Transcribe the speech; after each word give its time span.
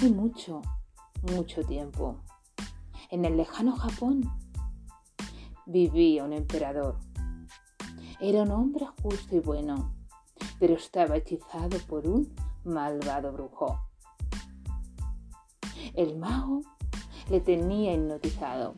Hace 0.00 0.12
mucho, 0.14 0.62
mucho 1.30 1.62
tiempo, 1.62 2.22
en 3.10 3.26
el 3.26 3.36
lejano 3.36 3.76
Japón, 3.76 4.22
vivía 5.66 6.24
un 6.24 6.32
emperador. 6.32 6.96
Era 8.18 8.44
un 8.44 8.50
hombre 8.50 8.86
justo 9.02 9.36
y 9.36 9.40
bueno, 9.40 9.94
pero 10.58 10.72
estaba 10.72 11.18
hechizado 11.18 11.76
por 11.86 12.06
un 12.06 12.34
malvado 12.64 13.30
brujo. 13.30 13.78
El 15.92 16.16
mago 16.16 16.62
le 17.28 17.42
tenía 17.42 17.92
hipnotizado. 17.92 18.76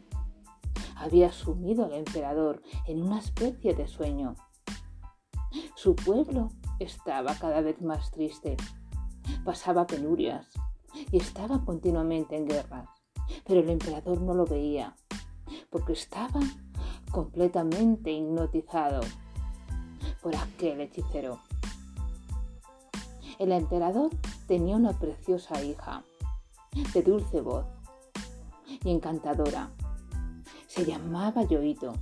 Había 0.96 1.30
sumido 1.30 1.84
al 1.84 1.92
emperador 1.92 2.62
en 2.88 3.00
una 3.00 3.20
especie 3.20 3.74
de 3.76 3.86
sueño. 3.86 4.34
Su 5.76 5.94
pueblo 5.94 6.48
estaba 6.80 7.36
cada 7.36 7.60
vez 7.60 7.80
más 7.80 8.10
triste. 8.10 8.56
Pasaba 9.44 9.86
penurias 9.86 10.48
y 11.10 11.16
estaba 11.16 11.64
continuamente 11.64 12.36
en 12.36 12.46
guerras. 12.46 12.88
Pero 13.44 13.60
el 13.60 13.70
emperador 13.70 14.20
no 14.20 14.34
lo 14.34 14.46
veía 14.46 14.94
porque 15.70 15.92
estaba 15.92 16.40
completamente 17.10 18.10
hipnotizado 18.10 19.00
por 20.22 20.34
aquel 20.36 20.80
hechicero. 20.80 21.40
El 23.38 23.52
emperador 23.52 24.10
tenía 24.46 24.76
una 24.76 24.92
preciosa 24.92 25.62
hija, 25.62 26.04
de 26.94 27.02
dulce 27.02 27.40
voz 27.40 27.66
y 28.84 28.90
encantadora. 28.90 29.70
Se 30.66 30.84
llamaba 30.84 31.42
Yoito 31.44 31.94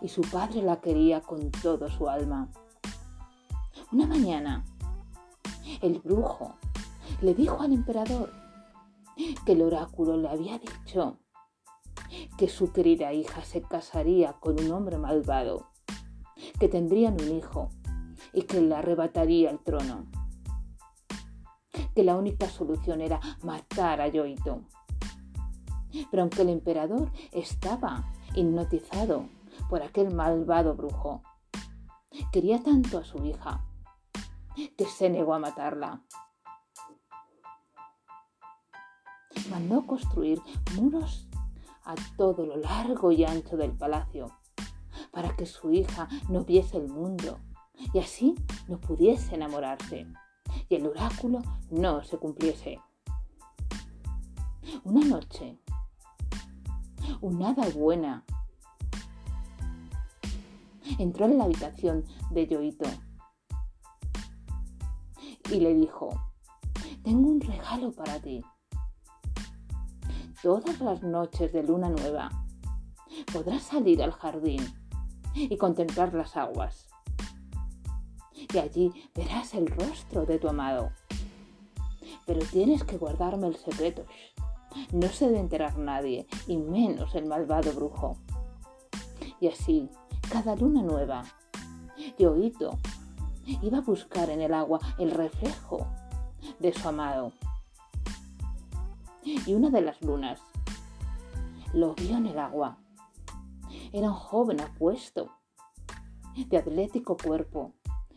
y 0.00 0.08
su 0.08 0.20
padre 0.22 0.62
la 0.62 0.80
quería 0.80 1.20
con 1.20 1.50
todo 1.50 1.88
su 1.90 2.08
alma. 2.08 2.48
Una 3.90 4.06
mañana, 4.06 4.64
el 5.80 5.98
brujo 6.00 6.54
le 7.20 7.34
dijo 7.34 7.60
al 7.60 7.72
emperador 7.72 8.32
que 9.44 9.52
el 9.52 9.62
oráculo 9.62 10.16
le 10.16 10.28
había 10.28 10.58
dicho 10.58 11.18
que 12.36 12.48
su 12.48 12.72
querida 12.72 13.12
hija 13.12 13.44
se 13.44 13.62
casaría 13.62 14.34
con 14.34 14.60
un 14.60 14.70
hombre 14.70 14.98
malvado, 14.98 15.70
que 16.58 16.68
tendrían 16.68 17.20
un 17.20 17.36
hijo 17.36 17.70
y 18.32 18.42
que 18.42 18.60
le 18.60 18.74
arrebataría 18.74 19.50
el 19.50 19.58
trono 19.58 20.06
que 21.98 22.04
la 22.04 22.16
única 22.16 22.48
solución 22.48 23.00
era 23.00 23.18
matar 23.42 24.00
a 24.00 24.06
Yoito. 24.06 24.62
Pero 26.12 26.22
aunque 26.22 26.42
el 26.42 26.50
emperador 26.50 27.10
estaba 27.32 28.12
hipnotizado 28.36 29.28
por 29.68 29.82
aquel 29.82 30.14
malvado 30.14 30.76
brujo, 30.76 31.22
quería 32.30 32.62
tanto 32.62 32.98
a 32.98 33.04
su 33.04 33.24
hija 33.24 33.64
que 34.76 34.84
se 34.84 35.10
negó 35.10 35.34
a 35.34 35.40
matarla. 35.40 36.04
Mandó 39.50 39.86
construir 39.86 40.40
muros 40.76 41.28
a 41.84 41.94
todo 42.16 42.44
lo 42.44 42.56
largo 42.56 43.12
y 43.12 43.24
ancho 43.24 43.56
del 43.56 43.72
palacio 43.72 44.30
para 45.10 45.34
que 45.36 45.46
su 45.46 45.72
hija 45.72 46.08
no 46.28 46.44
viese 46.44 46.76
el 46.76 46.88
mundo 46.88 47.38
y 47.92 47.98
así 47.98 48.34
no 48.68 48.78
pudiese 48.78 49.34
enamorarse 49.34 50.06
y 50.68 50.74
el 50.74 50.86
oráculo 50.86 51.42
no 51.70 52.02
se 52.04 52.18
cumpliese. 52.18 52.80
Una 54.84 55.04
noche, 55.04 55.58
una 57.20 57.50
hada 57.50 57.68
buena 57.70 58.24
entró 60.98 61.26
en 61.26 61.38
la 61.38 61.44
habitación 61.44 62.04
de 62.30 62.46
Yoito 62.46 62.88
y 65.50 65.60
le 65.60 65.74
dijo, 65.74 66.10
tengo 67.02 67.30
un 67.30 67.40
regalo 67.40 67.92
para 67.92 68.20
ti. 68.20 68.42
Todas 70.42 70.80
las 70.80 71.02
noches 71.02 71.52
de 71.52 71.62
luna 71.62 71.88
nueva 71.88 72.30
podrás 73.32 73.62
salir 73.62 74.02
al 74.02 74.12
jardín 74.12 74.62
y 75.34 75.56
contemplar 75.56 76.14
las 76.14 76.36
aguas 76.36 76.88
y 78.52 78.58
allí 78.58 78.92
verás 79.14 79.54
el 79.54 79.66
rostro 79.66 80.24
de 80.24 80.38
tu 80.38 80.48
amado. 80.48 80.90
Pero 82.26 82.40
tienes 82.46 82.84
que 82.84 82.98
guardarme 82.98 83.48
el 83.48 83.56
secreto. 83.56 84.06
No 84.92 85.08
se 85.08 85.26
debe 85.26 85.40
enterar 85.40 85.78
nadie, 85.78 86.26
y 86.46 86.56
menos 86.56 87.14
el 87.14 87.26
malvado 87.26 87.72
brujo. 87.72 88.16
Y 89.40 89.48
así, 89.48 89.88
cada 90.30 90.56
luna 90.56 90.82
nueva, 90.82 91.24
Yoito 92.18 92.78
iba 93.62 93.78
a 93.78 93.82
buscar 93.82 94.30
en 94.30 94.40
el 94.40 94.54
agua 94.54 94.78
el 94.98 95.10
reflejo 95.10 95.86
de 96.58 96.72
su 96.72 96.88
amado. 96.88 97.32
Y 99.46 99.54
una 99.54 99.68
de 99.70 99.82
las 99.82 100.00
lunas 100.02 100.40
lo 101.74 101.94
vio 101.94 102.16
en 102.16 102.26
el 102.26 102.38
agua. 102.38 102.78
Era 103.92 104.08
un 104.08 104.14
joven 104.14 104.60
apuesto, 104.60 105.32
de 106.34 106.56
atlético 106.56 107.16
cuerpo, 107.16 107.74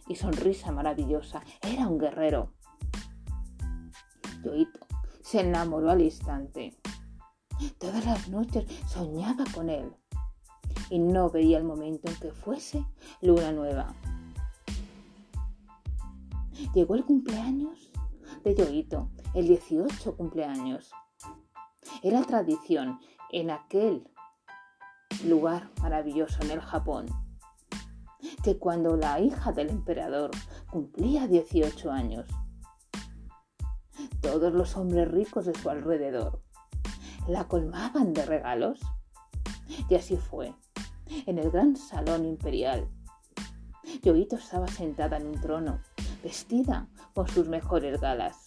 y 0.08 0.16
sonrisa 0.16 0.72
maravillosa. 0.72 1.42
Era 1.62 1.88
un 1.88 1.98
guerrero. 1.98 2.54
Yoito 4.44 4.80
se 5.22 5.42
enamoró 5.42 5.92
al 5.92 6.02
instante. 6.02 6.78
Todas 7.78 8.06
las 8.06 8.30
noches 8.30 8.66
soñaba 8.88 9.44
con 9.54 9.70
él 9.70 9.94
y 10.90 11.00
no 11.00 11.30
veía 11.30 11.58
el 11.58 11.64
momento 11.64 12.10
en 12.10 12.16
que 12.16 12.32
fuese 12.32 12.86
luna 13.22 13.52
nueva. 13.52 13.94
Llegó 16.74 16.96
el 16.96 17.06
cumpleaños 17.06 17.92
de 18.44 18.56
Yoito, 18.56 19.10
el 19.34 19.48
18 19.48 20.16
cumpleaños. 20.16 20.92
Era 22.04 22.24
tradición 22.24 23.00
en 23.32 23.52
aquel 23.52 24.08
lugar 25.26 25.70
maravilloso 25.82 26.42
en 26.42 26.52
el 26.52 26.62
Japón 26.62 27.06
que 28.44 28.58
cuando 28.58 28.98
la 28.98 29.20
hija 29.20 29.52
del 29.52 29.70
emperador 29.70 30.32
cumplía 30.72 31.28
18 31.28 31.92
años, 31.92 32.28
todos 34.22 34.54
los 34.54 34.76
hombres 34.78 35.10
ricos 35.12 35.46
de 35.46 35.54
su 35.54 35.70
alrededor 35.70 36.42
la 37.28 37.48
colmaban 37.48 38.14
de 38.14 38.26
regalos. 38.26 38.80
Y 39.90 39.96
así 39.96 40.18
fue. 40.18 40.54
En 41.26 41.38
el 41.38 41.52
gran 41.52 41.76
salón 41.76 42.26
imperial, 42.26 42.88
Yoito 44.02 44.38
estaba 44.38 44.68
sentada 44.68 45.18
en 45.18 45.28
un 45.28 45.40
trono, 45.40 45.82
vestida 46.24 46.88
con 47.14 47.28
sus 47.28 47.48
mejores 47.48 48.00
galas, 48.00 48.41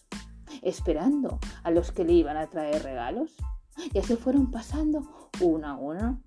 esperando 0.65 1.39
a 1.63 1.71
los 1.71 1.93
que 1.93 2.05
le 2.05 2.15
iban 2.15 2.37
a 2.37 2.49
traer 2.49 2.83
regalos. 2.83 3.37
Y 3.93 3.99
así 3.99 4.17
fueron 4.17 4.51
pasando 4.51 5.29
uno 5.41 5.69
a 5.69 5.77
uno, 5.77 6.21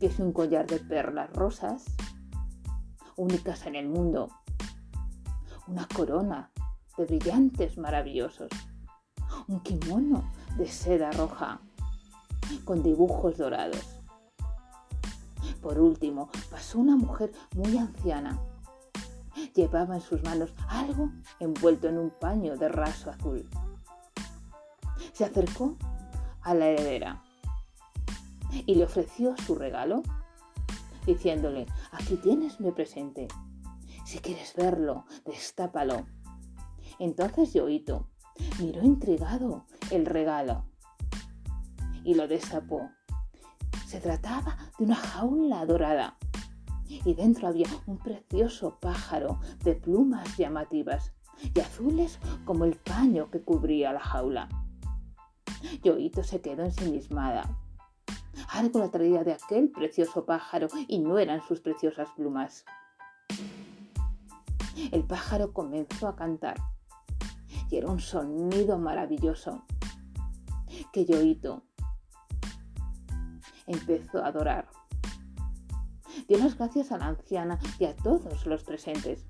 que 0.00 0.06
es 0.06 0.18
un 0.18 0.32
collar 0.32 0.66
de 0.66 0.78
perlas 0.78 1.32
rosas, 1.32 1.84
únicas 3.16 3.66
en 3.66 3.74
el 3.74 3.88
mundo. 3.88 4.28
Una 5.66 5.86
corona 5.94 6.50
de 6.96 7.04
brillantes 7.04 7.78
maravillosos. 7.78 8.50
Un 9.46 9.60
kimono 9.60 10.30
de 10.56 10.66
seda 10.66 11.10
roja 11.12 11.60
con 12.64 12.82
dibujos 12.82 13.36
dorados. 13.36 14.00
Por 15.62 15.78
último, 15.78 16.30
pasó 16.50 16.78
una 16.78 16.96
mujer 16.96 17.32
muy 17.54 17.76
anciana. 17.76 18.38
Llevaba 19.54 19.96
en 19.96 20.00
sus 20.00 20.22
manos 20.22 20.54
algo 20.68 21.10
envuelto 21.40 21.88
en 21.88 21.98
un 21.98 22.10
paño 22.10 22.56
de 22.56 22.68
raso 22.68 23.10
azul. 23.10 23.48
Se 25.12 25.24
acercó 25.24 25.76
a 26.42 26.54
la 26.54 26.66
heredera 26.66 27.22
y 28.66 28.74
le 28.74 28.84
ofreció 28.84 29.36
su 29.36 29.54
regalo 29.54 30.02
diciéndole, 31.06 31.66
aquí 31.92 32.16
tienes 32.16 32.60
mi 32.60 32.70
presente. 32.70 33.28
Si 34.04 34.18
quieres 34.18 34.54
verlo, 34.54 35.06
destápalo. 35.24 36.06
Entonces 36.98 37.54
Yoito 37.54 38.08
miró 38.60 38.82
intrigado 38.82 39.64
el 39.90 40.06
regalo 40.06 40.64
y 42.04 42.14
lo 42.14 42.28
destapó. 42.28 42.90
Se 43.86 44.00
trataba 44.00 44.56
de 44.78 44.84
una 44.84 44.96
jaula 44.96 45.64
dorada 45.64 46.16
y 47.08 47.14
dentro 47.14 47.48
había 47.48 47.66
un 47.86 47.96
precioso 47.96 48.78
pájaro 48.80 49.40
de 49.64 49.74
plumas 49.74 50.36
llamativas 50.36 51.12
y 51.54 51.58
azules 51.58 52.18
como 52.44 52.64
el 52.64 52.74
paño 52.76 53.30
que 53.30 53.40
cubría 53.40 53.94
la 53.94 54.00
jaula. 54.00 54.48
Yoito 55.82 56.22
se 56.22 56.42
quedó 56.42 56.64
ensimismada 56.64 57.58
algo 58.50 58.80
la 58.80 58.90
traía 58.90 59.24
de 59.24 59.32
aquel 59.32 59.70
precioso 59.70 60.24
pájaro 60.26 60.68
y 60.86 60.98
no 60.98 61.18
eran 61.18 61.40
sus 61.46 61.60
preciosas 61.60 62.08
plumas. 62.16 62.64
El 64.92 65.04
pájaro 65.04 65.52
comenzó 65.52 66.08
a 66.08 66.16
cantar 66.16 66.56
y 67.70 67.76
era 67.76 67.88
un 67.88 68.00
sonido 68.00 68.78
maravilloso 68.78 69.64
que 70.92 71.04
Yoito 71.06 71.62
empezó 73.66 74.22
a 74.22 74.28
adorar. 74.28 74.67
Las 76.38 76.56
gracias 76.56 76.92
a 76.92 76.98
la 76.98 77.06
anciana 77.06 77.58
y 77.78 77.84
a 77.84 77.96
todos 77.96 78.46
los 78.46 78.64
presentes 78.64 79.26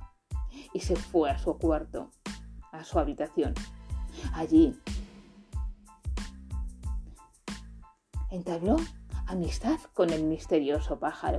y 0.72 0.81
se 0.81 0.96
fue 0.96 1.31
a 1.31 1.38
su 1.38 1.56
cuarto, 1.56 2.10
a 2.72 2.84
su 2.84 2.99
habitación, 2.99 3.55
Allí 4.32 4.78
entabló 8.31 8.76
amistad 9.26 9.78
con 9.94 10.10
el 10.10 10.25
misterioso 10.25 10.99
pájaro, 10.99 11.38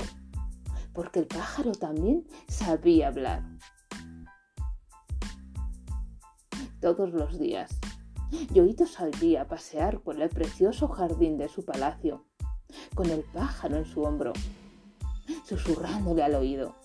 porque 0.94 1.20
el 1.20 1.28
pájaro 1.28 1.72
también 1.72 2.28
sabía 2.48 3.08
hablar. 3.08 3.44
Todos 6.82 7.12
los 7.12 7.38
días, 7.38 7.80
Yoito 8.54 8.86
salía 8.86 9.42
a 9.42 9.48
pasear 9.48 10.00
por 10.02 10.20
el 10.22 10.30
precioso 10.30 10.88
jardín 10.88 11.38
de 11.38 11.50
su 11.50 11.66
palacio, 11.66 12.26
con 12.96 13.10
el 13.10 13.24
pájaro 13.24 13.78
en 13.78 13.86
su 13.86 14.04
hombro, 14.04 14.34
susurrándole 15.46 16.24
al 16.24 16.36
oído. 16.36 16.76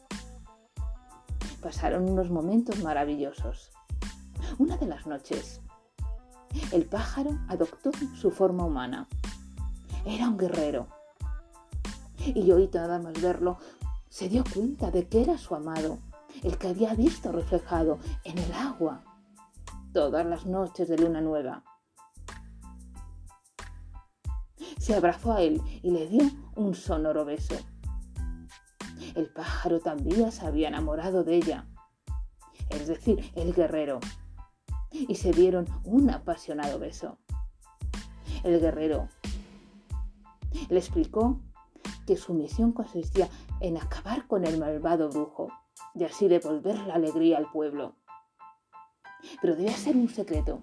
Pasaron 1.60 2.08
unos 2.08 2.30
momentos 2.30 2.82
maravillosos. 2.82 3.70
Una 4.58 4.76
de 4.76 4.86
las 4.86 5.06
noches, 5.06 5.60
el 6.72 6.86
pájaro 6.86 7.38
adoptó 7.48 7.90
su 8.14 8.30
forma 8.30 8.64
humana. 8.64 9.08
Era 10.04 10.28
un 10.28 10.36
guerrero. 10.36 10.88
Y 12.18 12.44
Yoito, 12.44 12.78
nada 12.78 12.98
más 12.98 13.20
verlo, 13.20 13.58
se 14.08 14.28
dio 14.28 14.44
cuenta 14.54 14.90
de 14.90 15.08
que 15.08 15.22
era 15.22 15.36
su 15.38 15.54
amado, 15.54 15.98
el 16.42 16.56
que 16.58 16.68
había 16.68 16.94
visto 16.94 17.32
reflejado 17.32 17.98
en 18.24 18.38
el 18.38 18.52
agua 18.52 19.02
todas 19.92 20.26
las 20.26 20.44
noches 20.44 20.88
de 20.88 20.98
luna 20.98 21.20
nueva. 21.20 21.64
Se 24.78 24.94
abrazó 24.94 25.32
a 25.32 25.42
él 25.42 25.62
y 25.82 25.90
le 25.90 26.06
dio 26.08 26.24
un 26.56 26.74
sonoro 26.74 27.24
beso. 27.24 27.54
El 29.14 29.30
pájaro 29.32 29.80
también 29.80 30.32
se 30.32 30.44
había 30.44 30.68
enamorado 30.68 31.22
de 31.22 31.36
ella, 31.36 31.66
es 32.70 32.88
decir, 32.88 33.30
el 33.36 33.54
guerrero, 33.54 34.00
y 34.90 35.14
se 35.14 35.30
dieron 35.30 35.66
un 35.84 36.10
apasionado 36.10 36.78
beso. 36.78 37.18
El 38.42 38.60
guerrero 38.60 39.08
le 40.68 40.78
explicó 40.78 41.40
que 42.06 42.16
su 42.16 42.34
misión 42.34 42.72
consistía 42.72 43.28
en 43.60 43.76
acabar 43.76 44.26
con 44.26 44.44
el 44.44 44.58
malvado 44.58 45.08
brujo 45.08 45.48
y 45.94 46.04
así 46.04 46.28
devolver 46.28 46.78
la 46.86 46.94
alegría 46.94 47.38
al 47.38 47.50
pueblo. 47.50 47.94
Pero 49.40 49.56
debía 49.56 49.76
ser 49.76 49.96
un 49.96 50.08
secreto. 50.08 50.62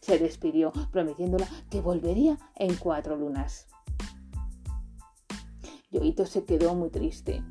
Se 0.00 0.18
despidió 0.18 0.72
prometiéndola 0.90 1.48
que 1.70 1.80
volvería 1.80 2.38
en 2.54 2.74
cuatro 2.76 3.16
lunas. 3.16 3.66
Yoito 5.94 6.26
se 6.26 6.44
quedó 6.44 6.74
muy 6.74 6.90
triste, 6.90 7.44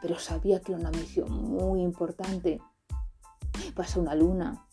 pero 0.00 0.20
sabía 0.20 0.60
que 0.60 0.70
era 0.70 0.80
una 0.80 0.92
misión 0.92 1.32
muy 1.32 1.82
importante. 1.82 2.60
Pasó 3.74 4.00
una 4.00 4.14
luna 4.14 4.64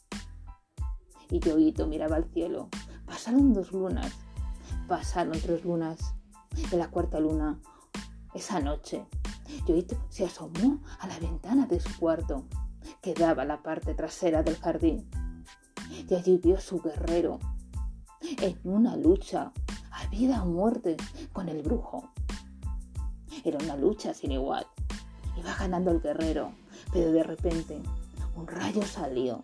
y 1.31 1.39
Yoito 1.39 1.87
miraba 1.87 2.17
al 2.17 2.25
cielo. 2.25 2.69
Pasaron 3.07 3.51
dos 3.51 3.71
lunas, 3.71 4.13
pasaron 4.87 5.39
tres 5.41 5.65
lunas. 5.65 6.13
En 6.71 6.77
la 6.77 6.91
cuarta 6.91 7.19
luna, 7.19 7.59
esa 8.35 8.59
noche, 8.59 9.07
Yoito 9.65 9.97
se 10.09 10.25
asomó 10.25 10.79
a 10.99 11.07
la 11.07 11.17
ventana 11.17 11.65
de 11.65 11.79
su 11.79 11.97
cuarto, 11.97 12.45
que 13.01 13.15
daba 13.15 13.41
a 13.41 13.45
la 13.45 13.63
parte 13.63 13.95
trasera 13.95 14.43
del 14.43 14.57
jardín. 14.57 15.09
Y 16.07 16.13
allí 16.13 16.37
vio 16.37 16.57
a 16.57 16.61
su 16.61 16.79
guerrero 16.79 17.39
en 18.21 18.59
una 18.63 18.95
lucha 18.95 19.51
a 19.89 20.07
vida 20.09 20.43
o 20.43 20.45
muerte 20.45 20.95
con 21.33 21.49
el 21.49 21.63
brujo. 21.63 22.13
Era 23.43 23.57
una 23.63 23.75
lucha 23.75 24.13
sin 24.13 24.31
igual. 24.31 24.65
Iba 25.37 25.55
ganando 25.55 25.91
el 25.91 26.01
guerrero, 26.01 26.53
pero 26.91 27.11
de 27.11 27.23
repente 27.23 27.81
un 28.35 28.47
rayo 28.47 28.81
salió 28.83 29.43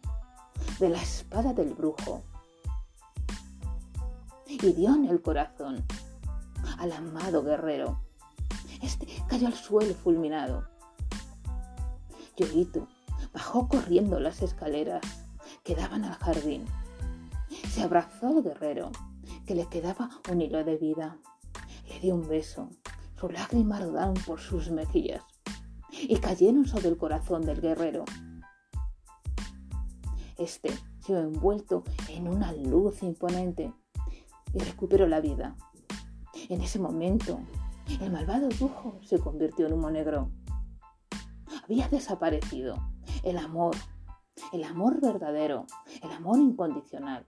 de 0.79 0.89
la 0.89 1.01
espada 1.01 1.53
del 1.53 1.73
brujo 1.73 2.23
y 4.47 4.57
dio 4.73 4.95
en 4.95 5.05
el 5.05 5.21
corazón 5.21 5.85
al 6.77 6.91
amado 6.91 7.43
guerrero. 7.43 7.99
Este 8.81 9.07
cayó 9.27 9.47
al 9.47 9.53
suelo 9.53 9.93
fulminado. 9.93 10.67
Yoguito 12.37 12.87
bajó 13.33 13.67
corriendo 13.67 14.19
las 14.19 14.41
escaleras 14.41 15.01
que 15.63 15.75
daban 15.75 16.05
al 16.05 16.15
jardín. 16.15 16.65
Se 17.69 17.83
abrazó 17.83 18.27
al 18.27 18.43
guerrero, 18.43 18.91
que 19.45 19.55
le 19.55 19.67
quedaba 19.67 20.09
un 20.31 20.41
hilo 20.41 20.63
de 20.63 20.77
vida. 20.77 21.17
Le 21.87 21.99
dio 21.99 22.15
un 22.15 22.27
beso. 22.27 22.69
Sus 23.19 23.33
lágrimas 23.33 23.83
rodaron 23.83 24.13
por 24.25 24.39
sus 24.39 24.71
mejillas 24.71 25.21
y 25.91 26.15
cayeron 26.19 26.65
sobre 26.65 26.87
el 26.87 26.97
corazón 26.97 27.41
del 27.41 27.59
guerrero. 27.59 28.05
Este 30.37 30.69
se 31.01 31.11
vio 31.11 31.19
envuelto 31.19 31.83
en 32.07 32.29
una 32.29 32.53
luz 32.53 33.03
imponente 33.03 33.73
y 34.53 34.59
recuperó 34.59 35.05
la 35.05 35.19
vida. 35.19 35.57
En 36.47 36.61
ese 36.61 36.79
momento, 36.79 37.41
el 37.99 38.09
malvado 38.09 38.47
brujo 38.57 38.97
se 39.03 39.19
convirtió 39.19 39.67
en 39.67 39.73
humo 39.73 39.91
negro. 39.91 40.31
Había 41.65 41.89
desaparecido 41.89 42.75
el 43.23 43.37
amor, 43.37 43.75
el 44.53 44.63
amor 44.63 45.01
verdadero, 45.01 45.65
el 46.01 46.11
amor 46.11 46.39
incondicional. 46.39 47.27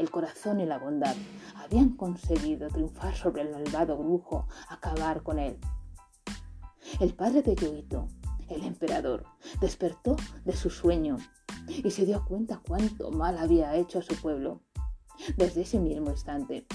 El 0.00 0.10
corazón 0.10 0.60
y 0.60 0.64
la 0.64 0.78
bondad 0.78 1.14
habían 1.56 1.90
conseguido 1.90 2.68
triunfar 2.68 3.14
sobre 3.14 3.42
el 3.42 3.50
malvado 3.50 3.98
brujo, 3.98 4.48
acabar 4.70 5.22
con 5.22 5.38
él. 5.38 5.58
El 7.00 7.12
padre 7.12 7.42
de 7.42 7.54
Yoito, 7.54 8.08
el 8.48 8.64
emperador, 8.64 9.26
despertó 9.60 10.16
de 10.46 10.56
su 10.56 10.70
sueño 10.70 11.18
y 11.68 11.90
se 11.90 12.06
dio 12.06 12.24
cuenta 12.24 12.62
cuánto 12.66 13.10
mal 13.10 13.36
había 13.36 13.76
hecho 13.76 13.98
a 13.98 14.02
su 14.02 14.14
pueblo. 14.14 14.62
Desde 15.36 15.60
ese 15.60 15.78
mismo 15.78 16.08
instante, 16.08 16.66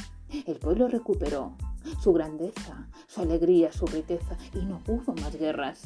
el 0.45 0.59
pueblo 0.59 0.87
recuperó 0.87 1.57
su 1.99 2.13
grandeza, 2.13 2.87
su 3.07 3.21
alegría, 3.21 3.73
su 3.73 3.87
riqueza 3.87 4.37
y 4.53 4.59
no 4.59 4.83
hubo 4.87 5.15
más 5.15 5.35
guerras. 5.35 5.81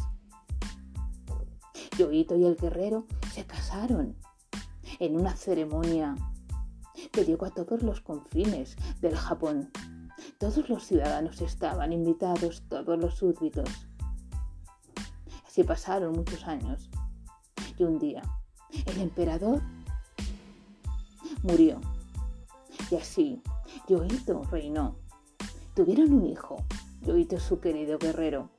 Yoito 1.97 2.35
y 2.35 2.43
el 2.43 2.57
guerrero 2.57 3.07
se 3.31 3.45
casaron 3.45 4.17
en 4.99 5.17
una 5.17 5.37
ceremonia 5.37 6.15
que 7.11 7.25
llegó 7.25 7.45
a 7.45 7.51
todos 7.51 7.83
los 7.83 8.01
confines 8.01 8.75
del 9.01 9.15
Japón. 9.15 9.71
Todos 10.37 10.69
los 10.69 10.83
ciudadanos 10.83 11.41
estaban 11.41 11.93
invitados, 11.93 12.63
todos 12.69 12.99
los 12.99 13.15
súbditos. 13.15 13.69
Así 15.45 15.63
pasaron 15.63 16.13
muchos 16.13 16.45
años. 16.45 16.89
Y 17.77 17.83
un 17.83 17.97
día, 17.99 18.21
el 18.85 19.01
emperador 19.01 19.61
murió 21.43 21.79
y 22.91 22.95
así, 22.95 23.41
Yoito 23.87 24.43
reinó. 24.51 24.95
Tuvieron 25.75 26.11
un 26.13 26.25
hijo, 26.25 26.57
Yoito 27.01 27.39
su 27.39 27.59
querido 27.59 27.99
guerrero, 27.99 28.49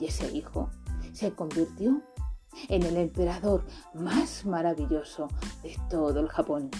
y 0.00 0.06
ese 0.06 0.30
hijo 0.36 0.70
se 1.12 1.32
convirtió 1.32 2.02
en 2.68 2.82
el 2.82 2.96
emperador 2.96 3.64
más 3.94 4.44
maravilloso 4.44 5.28
de 5.62 5.76
todo 5.88 6.18
el 6.20 6.28
Japón. 6.28 6.70